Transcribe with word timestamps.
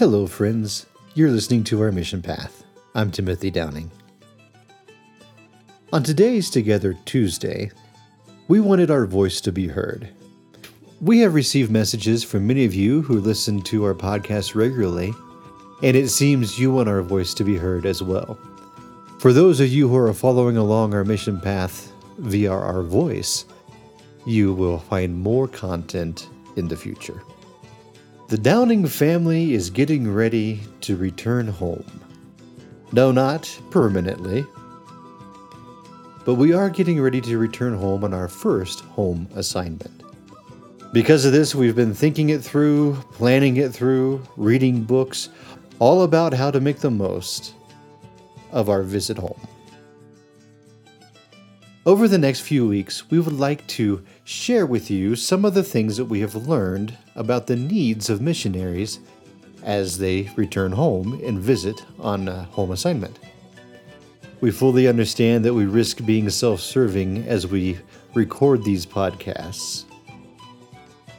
Hello, 0.00 0.26
friends. 0.26 0.86
You're 1.14 1.30
listening 1.30 1.62
to 1.64 1.82
our 1.82 1.92
mission 1.92 2.22
path. 2.22 2.64
I'm 2.94 3.10
Timothy 3.10 3.50
Downing. 3.50 3.90
On 5.92 6.02
today's 6.02 6.48
Together 6.48 6.96
Tuesday, 7.04 7.70
we 8.48 8.60
wanted 8.60 8.90
our 8.90 9.04
voice 9.04 9.42
to 9.42 9.52
be 9.52 9.68
heard. 9.68 10.08
We 11.02 11.18
have 11.18 11.34
received 11.34 11.70
messages 11.70 12.24
from 12.24 12.46
many 12.46 12.64
of 12.64 12.72
you 12.72 13.02
who 13.02 13.20
listen 13.20 13.60
to 13.64 13.84
our 13.84 13.92
podcast 13.92 14.54
regularly, 14.54 15.12
and 15.82 15.94
it 15.94 16.08
seems 16.08 16.58
you 16.58 16.72
want 16.72 16.88
our 16.88 17.02
voice 17.02 17.34
to 17.34 17.44
be 17.44 17.58
heard 17.58 17.84
as 17.84 18.02
well. 18.02 18.38
For 19.18 19.34
those 19.34 19.60
of 19.60 19.68
you 19.68 19.86
who 19.86 19.96
are 19.96 20.14
following 20.14 20.56
along 20.56 20.94
our 20.94 21.04
mission 21.04 21.38
path 21.42 21.92
via 22.20 22.52
our 22.52 22.82
voice, 22.82 23.44
you 24.26 24.52
will 24.52 24.78
find 24.78 25.18
more 25.18 25.48
content 25.48 26.28
in 26.56 26.68
the 26.68 26.76
future. 26.76 27.22
The 28.28 28.38
Downing 28.38 28.86
family 28.86 29.54
is 29.54 29.70
getting 29.70 30.12
ready 30.12 30.60
to 30.82 30.96
return 30.96 31.48
home. 31.48 31.84
No, 32.92 33.10
not 33.10 33.58
permanently, 33.70 34.44
but 36.24 36.34
we 36.34 36.52
are 36.52 36.70
getting 36.70 37.00
ready 37.00 37.20
to 37.22 37.38
return 37.38 37.76
home 37.76 38.04
on 38.04 38.14
our 38.14 38.28
first 38.28 38.80
home 38.80 39.28
assignment. 39.34 40.02
Because 40.92 41.24
of 41.24 41.32
this, 41.32 41.54
we've 41.54 41.76
been 41.76 41.94
thinking 41.94 42.30
it 42.30 42.42
through, 42.42 42.94
planning 43.12 43.56
it 43.56 43.72
through, 43.72 44.22
reading 44.36 44.82
books, 44.82 45.28
all 45.78 46.02
about 46.02 46.34
how 46.34 46.50
to 46.50 46.60
make 46.60 46.80
the 46.80 46.90
most 46.90 47.54
of 48.52 48.68
our 48.68 48.82
visit 48.82 49.16
home. 49.16 49.40
Over 51.90 52.06
the 52.06 52.18
next 52.18 52.42
few 52.42 52.68
weeks, 52.68 53.10
we 53.10 53.18
would 53.18 53.32
like 53.32 53.66
to 53.66 54.04
share 54.22 54.64
with 54.64 54.92
you 54.92 55.16
some 55.16 55.44
of 55.44 55.54
the 55.54 55.64
things 55.64 55.96
that 55.96 56.04
we 56.04 56.20
have 56.20 56.36
learned 56.36 56.96
about 57.16 57.48
the 57.48 57.56
needs 57.56 58.08
of 58.08 58.20
missionaries 58.20 59.00
as 59.64 59.98
they 59.98 60.30
return 60.36 60.70
home 60.70 61.20
and 61.24 61.40
visit 61.40 61.84
on 61.98 62.28
a 62.28 62.44
home 62.44 62.70
assignment. 62.70 63.18
We 64.40 64.52
fully 64.52 64.86
understand 64.86 65.44
that 65.44 65.52
we 65.52 65.66
risk 65.66 66.06
being 66.06 66.30
self 66.30 66.60
serving 66.60 67.26
as 67.26 67.48
we 67.48 67.80
record 68.14 68.62
these 68.62 68.86
podcasts. 68.86 69.82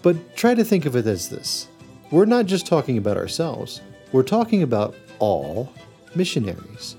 But 0.00 0.34
try 0.34 0.54
to 0.54 0.64
think 0.64 0.86
of 0.86 0.96
it 0.96 1.06
as 1.06 1.28
this 1.28 1.68
we're 2.10 2.24
not 2.24 2.46
just 2.46 2.66
talking 2.66 2.96
about 2.96 3.18
ourselves, 3.18 3.82
we're 4.12 4.22
talking 4.22 4.62
about 4.62 4.94
all 5.18 5.70
missionaries. 6.14 6.96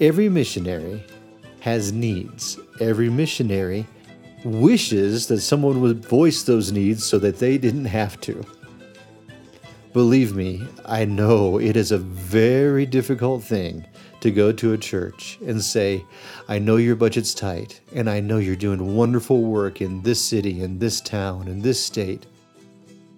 Every 0.00 0.28
missionary 0.28 1.04
has 1.60 1.92
needs. 1.92 2.58
Every 2.80 3.08
missionary 3.08 3.86
wishes 4.44 5.26
that 5.28 5.40
someone 5.40 5.80
would 5.80 6.04
voice 6.04 6.42
those 6.42 6.72
needs 6.72 7.04
so 7.04 7.18
that 7.18 7.38
they 7.38 7.58
didn't 7.58 7.84
have 7.86 8.20
to. 8.22 8.44
Believe 9.92 10.36
me, 10.36 10.66
I 10.86 11.04
know 11.04 11.58
it 11.58 11.76
is 11.76 11.90
a 11.90 11.98
very 11.98 12.86
difficult 12.86 13.42
thing 13.42 13.84
to 14.20 14.30
go 14.30 14.52
to 14.52 14.72
a 14.72 14.78
church 14.78 15.38
and 15.44 15.62
say, 15.62 16.04
I 16.48 16.58
know 16.58 16.76
your 16.76 16.94
budget's 16.94 17.34
tight, 17.34 17.80
and 17.94 18.08
I 18.08 18.20
know 18.20 18.38
you're 18.38 18.56
doing 18.56 18.94
wonderful 18.94 19.42
work 19.42 19.80
in 19.80 20.02
this 20.02 20.22
city, 20.24 20.62
in 20.62 20.78
this 20.78 21.00
town, 21.00 21.48
in 21.48 21.60
this 21.60 21.84
state, 21.84 22.26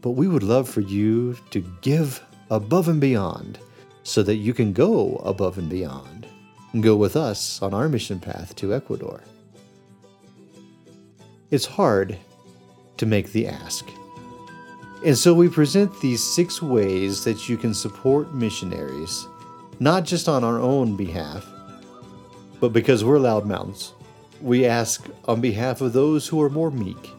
but 0.01 0.11
we 0.13 0.29
would 0.29 0.43
love 0.43 0.69
for 0.69 0.81
you 0.81 1.37
to 1.51 1.61
give 1.83 2.23
above 2.51 2.89
and 2.89 3.01
beyond 3.01 3.59
so 4.03 4.23
that 4.23 4.37
you 4.37 4.55
can 4.55 4.73
go 4.73 5.17
above 5.17 5.59
and 5.59 5.69
beyond 5.69 6.22
go 6.81 6.97
with 6.97 7.17
us 7.17 7.61
on 7.61 7.75
our 7.75 7.89
mission 7.89 8.19
path 8.19 8.56
to 8.56 8.75
Ecuador. 8.75 9.20
It's 11.51 11.67
hard 11.67 12.17
to 12.97 13.06
make 13.06 13.33
the 13.33 13.47
ask. 13.47 13.87
And 15.05 15.19
so 15.19 15.34
we 15.34 15.48
present 15.48 16.01
these 16.01 16.23
six 16.23 16.63
ways 16.63 17.24
that 17.24 17.48
you 17.48 17.57
can 17.57 17.74
support 17.74 18.33
missionaries, 18.33 19.27
not 19.80 20.05
just 20.05 20.29
on 20.29 20.45
our 20.45 20.58
own 20.58 20.96
behalf, 20.96 21.46
but 22.61 22.73
because 22.73 23.05
we're 23.05 23.19
loudmouths, 23.19 23.92
we 24.41 24.64
ask 24.64 25.07
on 25.27 25.41
behalf 25.41 25.80
of 25.80 25.92
those 25.92 26.27
who 26.27 26.41
are 26.41 26.48
more 26.48 26.70
meek 26.70 27.11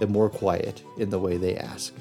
and 0.00 0.10
more 0.10 0.28
quiet 0.28 0.82
in 0.98 1.10
the 1.10 1.18
way 1.18 1.36
they 1.36 1.56
ask. 1.56 1.94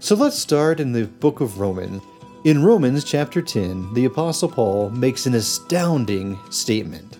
So 0.00 0.14
let's 0.14 0.36
start 0.36 0.80
in 0.80 0.92
the 0.92 1.06
book 1.06 1.40
of 1.40 1.60
Romans 1.60 2.02
in 2.42 2.64
Romans 2.64 3.04
chapter 3.04 3.42
10, 3.42 3.92
the 3.92 4.06
Apostle 4.06 4.48
Paul 4.48 4.88
makes 4.90 5.26
an 5.26 5.34
astounding 5.34 6.38
statement. 6.50 7.18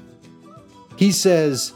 He 0.97 1.13
says, 1.13 1.75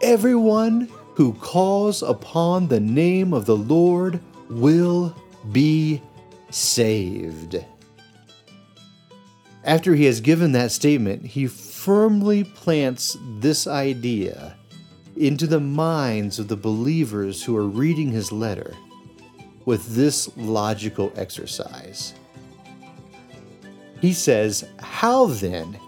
Everyone 0.00 0.88
who 1.14 1.34
calls 1.34 2.02
upon 2.02 2.66
the 2.66 2.80
name 2.80 3.32
of 3.32 3.46
the 3.46 3.56
Lord 3.56 4.20
will 4.48 5.14
be 5.52 6.02
saved. 6.50 7.64
After 9.62 9.94
he 9.94 10.06
has 10.06 10.20
given 10.20 10.52
that 10.52 10.72
statement, 10.72 11.26
he 11.26 11.46
firmly 11.46 12.42
plants 12.42 13.16
this 13.38 13.66
idea 13.66 14.56
into 15.16 15.46
the 15.46 15.60
minds 15.60 16.38
of 16.38 16.48
the 16.48 16.56
believers 16.56 17.44
who 17.44 17.56
are 17.56 17.68
reading 17.68 18.08
his 18.08 18.32
letter 18.32 18.74
with 19.64 19.94
this 19.94 20.34
logical 20.36 21.12
exercise. 21.14 22.14
He 24.00 24.12
says, 24.12 24.64
How 24.78 25.26
then 25.26 25.78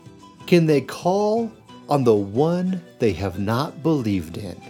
can 0.46 0.66
they 0.66 0.80
call 0.80 1.50
on 1.88 2.04
the 2.04 2.14
one 2.14 2.82
they 2.98 3.12
have 3.12 3.38
not 3.38 3.82
believed 3.82 4.36
in? 4.36 4.60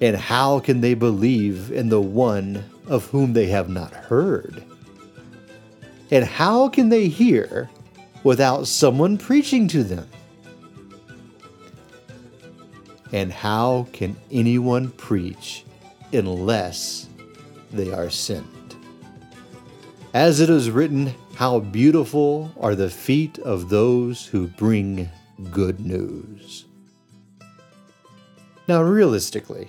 And 0.00 0.16
how 0.16 0.60
can 0.60 0.80
they 0.80 0.94
believe 0.94 1.72
in 1.72 1.88
the 1.88 2.00
one 2.00 2.64
of 2.86 3.06
whom 3.06 3.32
they 3.32 3.46
have 3.46 3.68
not 3.68 3.92
heard? 3.92 4.62
And 6.10 6.24
how 6.24 6.68
can 6.68 6.90
they 6.90 7.08
hear 7.08 7.68
without 8.22 8.68
someone 8.68 9.18
preaching 9.18 9.66
to 9.68 9.82
them? 9.82 10.08
And 13.12 13.32
how 13.32 13.88
can 13.92 14.16
anyone 14.30 14.90
preach 14.92 15.64
unless 16.12 17.08
they 17.72 17.92
are 17.92 18.10
sent? 18.10 18.46
As 20.16 20.40
it 20.40 20.48
is 20.48 20.70
written, 20.70 21.12
how 21.34 21.60
beautiful 21.60 22.50
are 22.58 22.74
the 22.74 22.88
feet 22.88 23.38
of 23.40 23.68
those 23.68 24.24
who 24.24 24.46
bring 24.46 25.10
good 25.50 25.78
news. 25.78 26.64
Now, 28.66 28.80
realistically, 28.80 29.68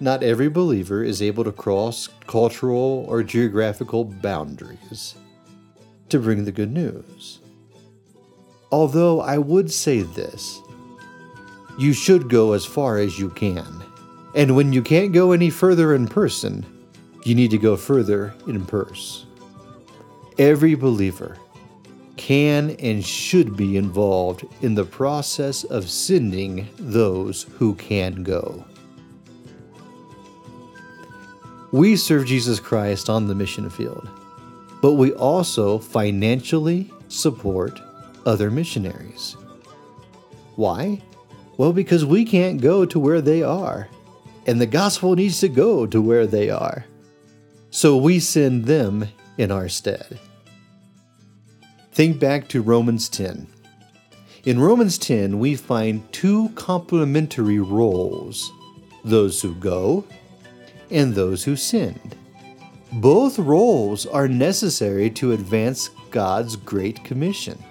not 0.00 0.24
every 0.24 0.48
believer 0.48 1.04
is 1.04 1.22
able 1.22 1.44
to 1.44 1.52
cross 1.52 2.08
cultural 2.26 3.06
or 3.08 3.22
geographical 3.22 4.04
boundaries 4.04 5.14
to 6.08 6.18
bring 6.18 6.44
the 6.44 6.50
good 6.50 6.72
news. 6.72 7.38
Although 8.72 9.20
I 9.20 9.38
would 9.38 9.70
say 9.70 10.02
this 10.02 10.60
you 11.78 11.92
should 11.92 12.28
go 12.28 12.54
as 12.54 12.64
far 12.64 12.98
as 12.98 13.16
you 13.16 13.30
can. 13.30 13.84
And 14.34 14.56
when 14.56 14.72
you 14.72 14.82
can't 14.82 15.12
go 15.12 15.30
any 15.30 15.50
further 15.50 15.94
in 15.94 16.08
person, 16.08 16.66
you 17.24 17.36
need 17.36 17.52
to 17.52 17.58
go 17.58 17.76
further 17.76 18.34
in 18.48 18.66
purse 18.66 19.26
every 20.38 20.74
believer 20.74 21.36
can 22.16 22.70
and 22.72 23.04
should 23.04 23.56
be 23.56 23.76
involved 23.76 24.46
in 24.62 24.74
the 24.74 24.84
process 24.84 25.64
of 25.64 25.90
sending 25.90 26.68
those 26.78 27.44
who 27.58 27.74
can 27.74 28.22
go. 28.22 28.64
We 31.72 31.96
serve 31.96 32.26
Jesus 32.26 32.60
Christ 32.60 33.10
on 33.10 33.26
the 33.26 33.34
mission 33.34 33.68
field, 33.68 34.08
but 34.80 34.92
we 34.92 35.12
also 35.12 35.78
financially 35.78 36.90
support 37.08 37.80
other 38.26 38.50
missionaries. 38.50 39.36
Why? 40.54 41.02
Well, 41.56 41.72
because 41.72 42.04
we 42.04 42.24
can't 42.24 42.60
go 42.60 42.84
to 42.84 42.98
where 43.00 43.20
they 43.20 43.42
are, 43.42 43.88
and 44.46 44.60
the 44.60 44.66
gospel 44.66 45.16
needs 45.16 45.40
to 45.40 45.48
go 45.48 45.84
to 45.86 46.00
where 46.00 46.26
they 46.26 46.48
are. 46.48 46.84
So 47.70 47.96
we 47.96 48.20
send 48.20 48.66
them 48.66 49.08
in 49.38 49.50
our 49.50 49.68
stead. 49.68 50.18
Think 51.92 52.18
back 52.18 52.48
to 52.48 52.62
Romans 52.62 53.08
10. 53.08 53.46
In 54.44 54.60
Romans 54.60 54.98
10, 54.98 55.38
we 55.38 55.54
find 55.54 56.12
two 56.12 56.50
complementary 56.50 57.60
roles 57.60 58.52
those 59.04 59.40
who 59.40 59.54
go 59.54 60.04
and 60.90 61.14
those 61.14 61.44
who 61.44 61.56
send. 61.56 62.16
Both 62.92 63.38
roles 63.38 64.06
are 64.06 64.28
necessary 64.28 65.10
to 65.10 65.32
advance 65.32 65.90
God's 66.10 66.56
Great 66.56 67.02
Commission. 67.04 67.62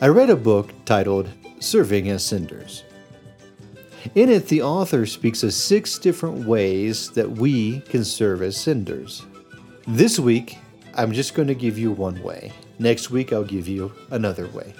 I 0.00 0.08
read 0.08 0.30
a 0.30 0.36
book 0.36 0.72
titled 0.84 1.30
Serving 1.60 2.10
as 2.10 2.24
Senders. 2.24 2.84
In 4.14 4.28
it, 4.28 4.48
the 4.48 4.62
author 4.62 5.06
speaks 5.06 5.42
of 5.42 5.54
six 5.54 5.98
different 5.98 6.46
ways 6.46 7.10
that 7.12 7.30
we 7.30 7.80
can 7.82 8.04
serve 8.04 8.42
as 8.42 8.56
senders. 8.56 9.24
This 9.86 10.18
week, 10.18 10.56
I'm 10.94 11.12
just 11.12 11.34
going 11.34 11.48
to 11.48 11.54
give 11.54 11.76
you 11.76 11.92
one 11.92 12.22
way. 12.22 12.52
Next 12.78 13.10
week, 13.10 13.34
I'll 13.34 13.44
give 13.44 13.68
you 13.68 13.92
another 14.10 14.46
way. 14.48 14.72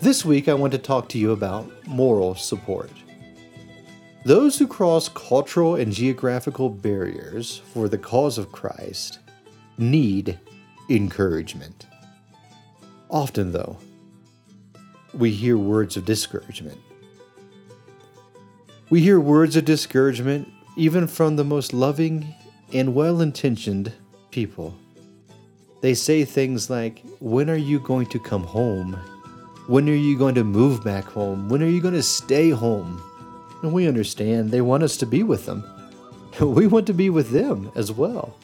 This 0.00 0.24
week, 0.24 0.46
I 0.46 0.54
want 0.54 0.70
to 0.72 0.78
talk 0.78 1.08
to 1.08 1.18
you 1.18 1.32
about 1.32 1.68
moral 1.84 2.36
support. 2.36 2.92
Those 4.24 4.56
who 4.56 4.68
cross 4.68 5.08
cultural 5.08 5.74
and 5.74 5.92
geographical 5.92 6.70
barriers 6.70 7.58
for 7.72 7.88
the 7.88 7.98
cause 7.98 8.38
of 8.38 8.52
Christ 8.52 9.18
need 9.78 10.38
encouragement. 10.88 11.88
Often, 13.10 13.50
though, 13.50 13.78
we 15.12 15.32
hear 15.32 15.58
words 15.58 15.96
of 15.96 16.04
discouragement. 16.04 16.78
We 18.90 19.00
hear 19.00 19.18
words 19.18 19.56
of 19.56 19.64
discouragement 19.64 20.48
even 20.76 21.08
from 21.08 21.34
the 21.34 21.44
most 21.44 21.72
loving 21.72 22.36
and 22.72 22.94
well 22.94 23.20
intentioned 23.20 23.92
people. 24.30 24.74
They 25.80 25.94
say 25.94 26.24
things 26.24 26.68
like, 26.68 27.02
When 27.20 27.48
are 27.48 27.56
you 27.56 27.78
going 27.80 28.06
to 28.06 28.18
come 28.18 28.44
home? 28.44 28.94
When 29.66 29.88
are 29.88 29.94
you 29.94 30.16
going 30.16 30.34
to 30.34 30.44
move 30.44 30.82
back 30.82 31.04
home? 31.04 31.48
When 31.48 31.62
are 31.62 31.68
you 31.68 31.80
going 31.80 31.94
to 31.94 32.02
stay 32.02 32.50
home? 32.50 33.02
And 33.62 33.72
we 33.72 33.86
understand 33.86 34.50
they 34.50 34.60
want 34.60 34.82
us 34.82 34.96
to 34.98 35.06
be 35.06 35.22
with 35.22 35.46
them. 35.46 35.64
We 36.40 36.68
want 36.68 36.86
to 36.86 36.94
be 36.94 37.10
with 37.10 37.30
them 37.30 37.72
as 37.74 37.90
well. 37.90 38.36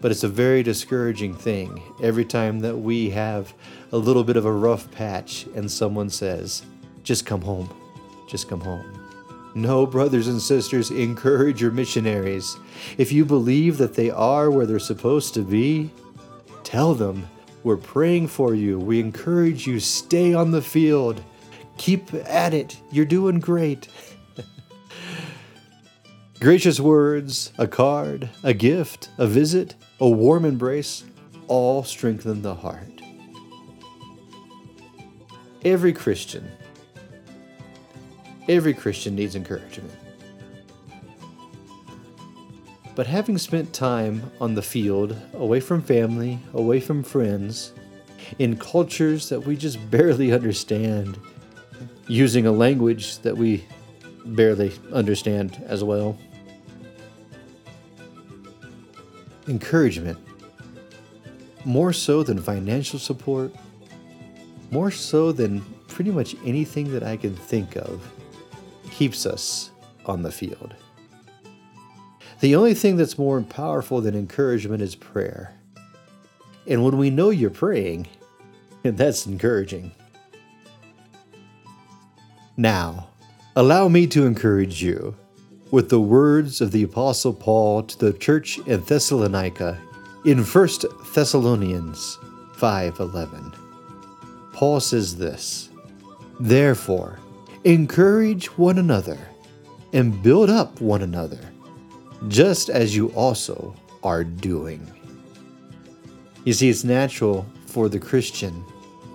But 0.00 0.10
it's 0.10 0.24
a 0.24 0.28
very 0.28 0.64
discouraging 0.64 1.34
thing 1.34 1.80
every 2.02 2.24
time 2.24 2.60
that 2.60 2.76
we 2.76 3.10
have 3.10 3.54
a 3.92 3.96
little 3.96 4.24
bit 4.24 4.36
of 4.36 4.44
a 4.44 4.52
rough 4.52 4.90
patch 4.90 5.46
and 5.54 5.70
someone 5.70 6.10
says, 6.10 6.64
Just 7.04 7.24
come 7.24 7.40
home. 7.42 7.70
Just 8.28 8.48
come 8.48 8.60
home. 8.60 9.05
No, 9.56 9.86
brothers 9.86 10.28
and 10.28 10.42
sisters, 10.42 10.90
encourage 10.90 11.62
your 11.62 11.70
missionaries. 11.70 12.58
If 12.98 13.10
you 13.10 13.24
believe 13.24 13.78
that 13.78 13.94
they 13.94 14.10
are 14.10 14.50
where 14.50 14.66
they're 14.66 14.78
supposed 14.78 15.32
to 15.32 15.40
be, 15.40 15.90
tell 16.62 16.94
them, 16.94 17.26
We're 17.64 17.78
praying 17.78 18.28
for 18.28 18.54
you. 18.54 18.78
We 18.78 19.00
encourage 19.00 19.66
you. 19.66 19.80
Stay 19.80 20.34
on 20.34 20.50
the 20.50 20.60
field. 20.60 21.22
Keep 21.78 22.12
at 22.12 22.52
it. 22.52 22.78
You're 22.92 23.06
doing 23.06 23.40
great. 23.40 23.88
Gracious 26.40 26.78
words, 26.78 27.50
a 27.56 27.66
card, 27.66 28.28
a 28.42 28.52
gift, 28.52 29.08
a 29.16 29.26
visit, 29.26 29.74
a 29.98 30.08
warm 30.08 30.44
embrace, 30.44 31.04
all 31.48 31.82
strengthen 31.82 32.42
the 32.42 32.56
heart. 32.56 33.00
Every 35.64 35.94
Christian, 35.94 36.52
every 38.48 38.74
Christian 38.74 39.14
needs 39.14 39.34
encouragement. 39.34 39.92
But 42.94 43.06
having 43.06 43.36
spent 43.36 43.74
time 43.74 44.30
on 44.40 44.54
the 44.54 44.62
field, 44.62 45.16
away 45.34 45.60
from 45.60 45.82
family, 45.82 46.38
away 46.54 46.80
from 46.80 47.02
friends, 47.02 47.72
in 48.38 48.56
cultures 48.56 49.28
that 49.28 49.40
we 49.40 49.56
just 49.56 49.90
barely 49.90 50.32
understand, 50.32 51.18
using 52.08 52.46
a 52.46 52.52
language 52.52 53.18
that 53.18 53.36
we 53.36 53.64
barely 54.24 54.72
understand 54.92 55.62
as 55.66 55.84
well, 55.84 56.18
encouragement, 59.46 60.18
more 61.64 61.92
so 61.92 62.22
than 62.22 62.38
financial 62.38 62.98
support, 62.98 63.52
more 64.70 64.90
so 64.90 65.32
than 65.32 65.60
pretty 65.88 66.10
much 66.10 66.34
anything 66.44 66.92
that 66.92 67.02
I 67.02 67.16
can 67.16 67.34
think 67.34 67.76
of, 67.76 68.02
keeps 68.96 69.26
us 69.26 69.70
on 70.06 70.22
the 70.22 70.32
field. 70.32 70.74
The 72.40 72.56
only 72.56 72.72
thing 72.72 72.96
that's 72.96 73.18
more 73.18 73.38
powerful 73.42 74.00
than 74.00 74.14
encouragement 74.14 74.82
is 74.82 74.94
prayer. 74.94 75.52
And 76.66 76.82
when 76.82 76.96
we 76.96 77.10
know 77.10 77.28
you're 77.28 77.50
praying, 77.50 78.08
that's 78.82 79.26
encouraging. 79.26 79.92
Now, 82.56 83.08
allow 83.54 83.88
me 83.88 84.06
to 84.06 84.24
encourage 84.24 84.82
you 84.82 85.14
with 85.70 85.90
the 85.90 86.00
words 86.00 86.62
of 86.62 86.72
the 86.72 86.82
Apostle 86.84 87.34
Paul 87.34 87.82
to 87.82 87.98
the 87.98 88.18
church 88.18 88.58
in 88.60 88.80
Thessalonica 88.80 89.78
in 90.24 90.42
1 90.42 90.68
Thessalonians 91.14 92.18
5:11. 92.56 93.52
Paul 94.54 94.80
says 94.80 95.16
this: 95.16 95.68
Therefore, 96.40 97.18
encourage 97.66 98.46
one 98.56 98.78
another 98.78 99.18
and 99.92 100.22
build 100.22 100.48
up 100.48 100.80
one 100.80 101.02
another, 101.02 101.40
just 102.28 102.70
as 102.70 102.94
you 102.94 103.08
also 103.08 103.74
are 104.04 104.22
doing. 104.22 104.88
You 106.44 106.52
see, 106.52 106.70
it's 106.70 106.84
natural 106.84 107.44
for 107.66 107.88
the 107.88 107.98
Christian 107.98 108.64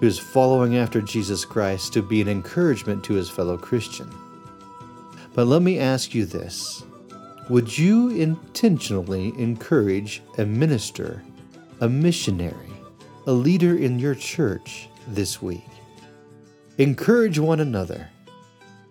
who 0.01 0.06
is 0.06 0.19
following 0.19 0.75
after 0.75 1.00
Jesus 1.00 1.45
Christ 1.45 1.94
to 1.94 2.01
be 2.01 2.19
an 2.19 2.27
encouragement 2.27 3.06
to 3.06 3.13
his 3.13 3.30
fellow 3.30 3.57
Christian. 3.57 4.13
But 5.33 5.48
let 5.48 5.62
me 5.62 5.80
ask 5.80 6.13
you 6.13 6.25
this 6.25 6.83
Would 7.50 7.77
you 7.77 8.09
intentionally 8.09 9.33
encourage 9.38 10.21
a 10.38 10.45
minister, 10.45 11.24
a 11.80 11.88
missionary, 11.88 12.74
a 13.27 13.31
leader 13.31 13.77
in 13.77 13.98
your 13.98 14.15
church 14.15 14.89
this 15.07 15.42
week? 15.42 15.63
Encourage 16.80 17.39
one 17.39 17.62
another, 17.62 18.09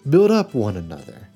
build 0.08 0.31
up 0.31 0.55
one 0.55 0.76
another, 0.76 1.29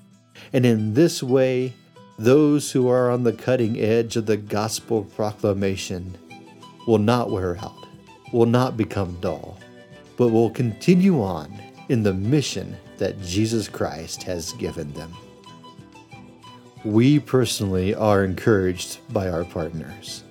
and 0.53 0.65
in 0.65 0.93
this 0.93 1.21
way, 1.21 1.73
those 2.17 2.71
who 2.71 2.87
are 2.87 3.11
on 3.11 3.23
the 3.23 3.33
cutting 3.33 3.77
edge 3.79 4.15
of 4.15 4.25
the 4.25 4.37
gospel 4.37 5.03
proclamation 5.03 6.17
will 6.87 6.97
not 6.97 7.29
wear 7.29 7.57
out, 7.57 7.85
will 8.31 8.45
not 8.45 8.77
become 8.77 9.17
dull, 9.19 9.59
but 10.17 10.29
will 10.29 10.49
continue 10.49 11.21
on 11.21 11.53
in 11.89 12.03
the 12.03 12.13
mission 12.13 12.75
that 12.97 13.21
Jesus 13.21 13.67
Christ 13.67 14.23
has 14.23 14.53
given 14.53 14.93
them. 14.93 15.11
We 16.85 17.19
personally 17.19 17.93
are 17.93 18.23
encouraged 18.23 18.99
by 19.11 19.27
our 19.27 19.43
partners. 19.43 20.23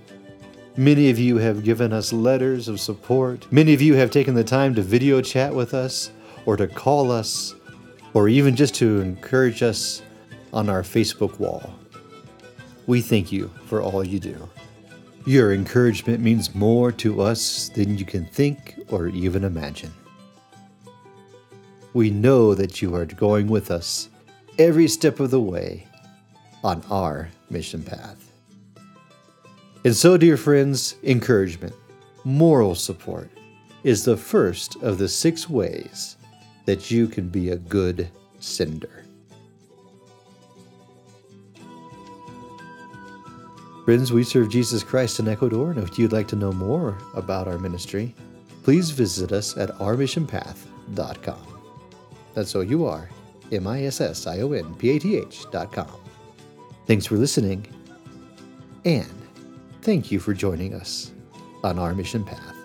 Many 0.77 1.11
of 1.11 1.19
you 1.19 1.37
have 1.39 1.65
given 1.65 1.93
us 1.93 2.13
letters 2.13 2.67
of 2.67 2.81
support. 2.81 3.51
Many 3.53 3.75
of 3.75 3.83
you 3.83 3.95
have 3.95 4.11
taken 4.11 4.35
the 4.35 4.45
time 4.45 4.75
to 4.75 4.83
video 4.83 5.21
chat 5.21 5.55
with 5.55 5.75
us 5.75 6.11
or 6.47 6.57
to 6.57 6.67
call 6.67 7.13
us 7.13 7.55
or 8.15 8.29
even 8.29 8.57
just 8.57 8.75
to 8.77 9.01
encourage 9.01 9.63
us 9.63 10.03
on 10.53 10.69
our 10.69 10.83
Facebook 10.83 11.39
wall. 11.39 11.75
We 12.87 13.01
thank 13.01 13.31
you 13.31 13.51
for 13.67 13.83
all 13.83 14.05
you 14.05 14.19
do. 14.19 14.49
Your 15.27 15.53
encouragement 15.53 16.21
means 16.21 16.55
more 16.55 16.93
to 16.93 17.21
us 17.21 17.69
than 17.69 17.99
you 17.99 18.05
can 18.05 18.25
think 18.27 18.75
or 18.89 19.09
even 19.09 19.45
imagine 19.45 19.93
we 21.95 22.11
know 22.11 22.55
that 22.55 22.83
you 22.83 22.95
are 22.95 23.07
going 23.07 23.47
with 23.47 23.71
us 23.71 24.11
every 24.59 24.89
step 24.89 25.21
of 25.21 25.31
the 25.31 25.41
way 25.41 25.87
on 26.63 26.83
our 26.91 27.31
mission 27.51 27.83
path. 27.83 28.33
And 29.85 29.95
so, 29.95 30.17
dear 30.17 30.37
friends, 30.37 30.97
encouragement, 31.05 31.75
moral 32.25 32.75
support 32.75 33.31
is 33.85 34.05
the 34.05 34.17
first 34.17 34.77
of 34.83 34.99
the 34.99 35.09
six 35.09 35.49
ways 35.49 36.17
that 36.65 36.91
you 36.91 37.07
can 37.07 37.29
be 37.29 37.51
a 37.51 37.57
good 37.57 38.09
sender. 38.41 39.05
Friends, 43.85 44.13
we 44.13 44.25
serve 44.25 44.49
Jesus 44.49 44.83
Christ 44.83 45.19
in 45.19 45.29
Ecuador, 45.29 45.71
and 45.71 45.79
if 45.79 45.99
you'd 45.99 46.13
like 46.13 46.27
to 46.29 46.37
know 46.37 46.53
more 46.53 46.97
about 47.15 47.47
our 47.47 47.59
ministry, 47.59 48.15
please 48.63 48.89
visit 48.91 49.31
us 49.31 49.59
at 49.59 49.69
ourmissionpath.com. 49.79 51.61
That's 52.33 52.57
O 52.57 52.63
U 52.63 52.87
R 52.87 53.11
M 53.53 53.67
I 53.67 53.85
S 53.85 54.01
S 54.01 54.27
I 54.27 54.41
O 54.41 54.53
N 54.53 54.75
P 54.77 54.97
A 54.97 54.99
T 54.99 55.17
H 55.19 55.45
dot 55.53 55.71
com. 55.71 55.91
Thanks 56.87 57.05
for 57.05 57.17
listening, 57.17 57.67
and 58.87 59.13
thank 59.83 60.11
you 60.11 60.19
for 60.19 60.33
joining 60.33 60.73
us 60.73 61.13
on 61.63 61.79
our 61.79 61.95
mission 61.95 62.25
path. 62.25 62.64